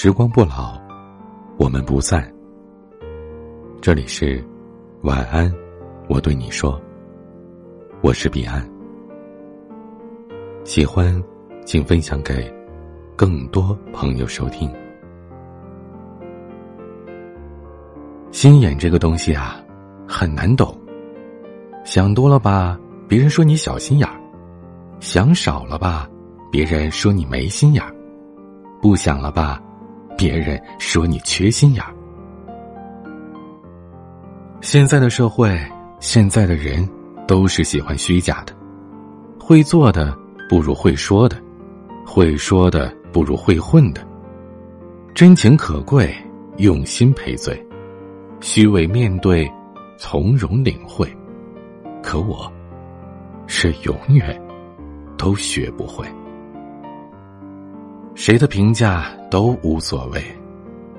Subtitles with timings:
[0.00, 0.80] 时光不老，
[1.56, 2.32] 我们不散。
[3.80, 4.40] 这里是
[5.02, 5.52] 晚安，
[6.08, 6.80] 我对你说，
[8.00, 8.64] 我是彼岸。
[10.62, 11.20] 喜欢，
[11.64, 12.48] 请分享给
[13.16, 14.72] 更多朋友收听。
[18.30, 19.56] 心眼这个东西啊，
[20.06, 20.72] 很难懂。
[21.84, 22.78] 想多了吧，
[23.08, 24.14] 别人说你小心眼儿；
[25.00, 26.08] 想少了吧，
[26.52, 27.92] 别人说你没心眼儿；
[28.80, 29.60] 不想了吧。
[30.18, 31.94] 别人说你缺心眼儿。
[34.60, 35.56] 现在的社会，
[36.00, 36.86] 现在的人，
[37.24, 38.52] 都是喜欢虚假的，
[39.38, 40.12] 会做的
[40.48, 41.40] 不如会说的，
[42.04, 44.04] 会说的不如会混的。
[45.14, 46.12] 真情可贵，
[46.56, 47.54] 用心赔罪；
[48.40, 49.48] 虚伪面对，
[49.96, 51.08] 从容领会。
[52.02, 52.52] 可我，
[53.46, 54.36] 是永远
[55.16, 56.04] 都学不会。
[58.18, 60.20] 谁的评价都无所谓，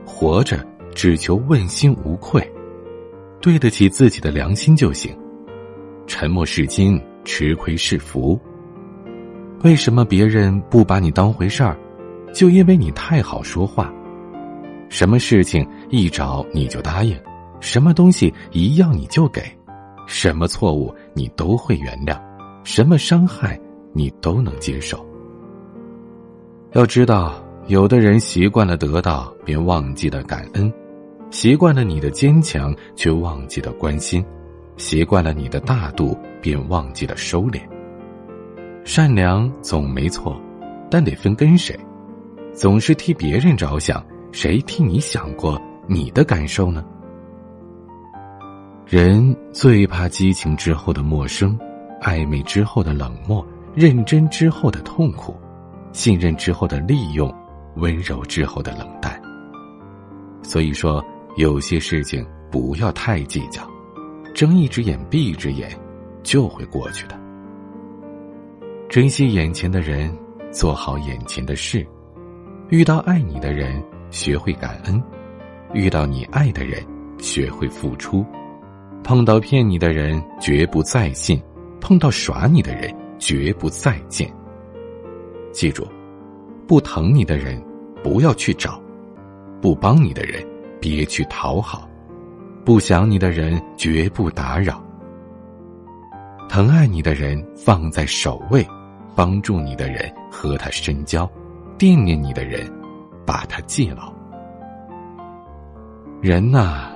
[0.06, 2.42] 活着只求问心无愧，
[3.42, 5.14] 对得起自己的良心就行。
[6.08, 8.40] 沉默是金，吃亏是福。
[9.66, 11.78] 为什么别人不把你当回事儿？
[12.34, 13.94] 就因为你太好说话。
[14.88, 17.20] 什么事情一找你就答应，
[17.60, 19.44] 什么东西一要你就给，
[20.08, 22.18] 什么错误你都会原谅，
[22.64, 23.60] 什么伤害
[23.92, 25.06] 你都能接受。
[26.74, 27.34] 要知道，
[27.66, 30.72] 有的人习惯了得到，便忘记了感恩；
[31.32, 34.24] 习惯了你的坚强，却忘记了关心；
[34.78, 37.60] 习惯了你的大度，便忘记了收敛。
[38.84, 40.40] 善良总没错，
[40.92, 41.76] 但得分跟谁。
[42.54, 46.86] 总是替别人着想，谁替你想过你的感受呢？
[48.86, 51.58] 人最怕激情之后的陌生，
[52.00, 55.36] 暧昧之后的冷漠，认真之后的痛苦。
[55.92, 57.34] 信任之后的利用，
[57.76, 59.20] 温柔之后的冷淡。
[60.42, 61.04] 所以说，
[61.36, 63.62] 有些事情不要太计较，
[64.34, 65.70] 睁一只眼闭一只眼，
[66.24, 67.20] 就会过去的。
[68.90, 70.12] 珍惜眼前的人，
[70.52, 71.86] 做好眼前的事。
[72.70, 75.00] 遇到爱你的人，学会感恩；
[75.74, 76.84] 遇到你爱的人，
[77.20, 78.26] 学会付出。
[79.04, 81.38] 碰到骗你的人，绝不再信；
[81.80, 84.32] 碰到耍你的人，绝不再见。
[85.60, 85.86] 记住，
[86.66, 87.62] 不疼你的人，
[88.02, 88.82] 不要去找；
[89.62, 90.42] 不帮你的人，
[90.80, 91.86] 别去讨好；
[92.64, 94.82] 不想你的人，绝不打扰。
[96.48, 98.66] 疼爱你的人放在首位，
[99.18, 101.30] 帮助你的人和他深交，
[101.78, 102.66] 惦念你的人，
[103.26, 104.14] 把他记牢。
[106.22, 106.90] 人呐，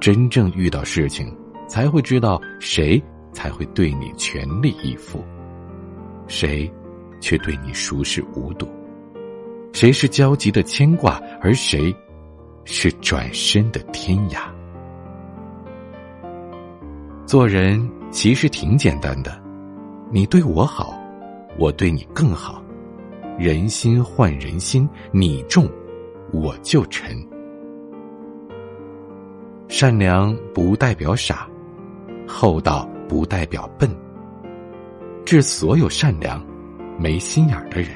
[0.00, 1.36] 真正遇到事情，
[1.66, 5.18] 才会知道谁才会对你全力以赴，
[6.28, 6.72] 谁。
[7.24, 8.68] 却对你熟视无睹，
[9.72, 11.90] 谁是焦急的牵挂，而谁
[12.66, 14.40] 是转身的天涯？
[17.24, 19.42] 做人其实挺简单的，
[20.10, 20.94] 你对我好，
[21.58, 22.62] 我对你更好，
[23.38, 25.66] 人心换人心，你重
[26.30, 27.16] 我就沉。
[29.66, 31.48] 善良不代表傻，
[32.28, 33.88] 厚道不代表笨。
[35.24, 36.44] 致所有善良。
[36.98, 37.90] 没心眼儿的人，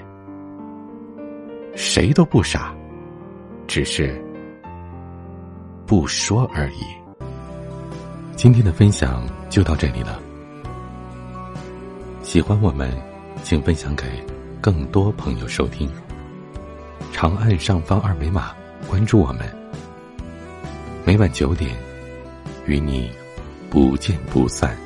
[1.77, 2.75] 谁都不傻，
[3.67, 4.23] 只是
[5.87, 6.83] 不说而已。
[8.37, 10.21] 今天的分享就到这里了。
[12.23, 12.93] 喜欢我们，
[13.43, 14.05] 请分享给
[14.61, 15.91] 更多朋友收听。
[17.13, 18.53] 长按上方二维码
[18.89, 19.41] 关注我们，
[21.05, 21.71] 每晚九点
[22.67, 23.11] 与你
[23.71, 24.77] 不见不散。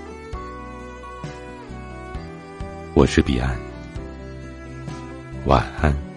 [2.94, 3.61] 我是彼岸。
[5.44, 6.11] 晚安。